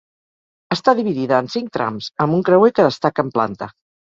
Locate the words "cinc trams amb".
1.57-2.39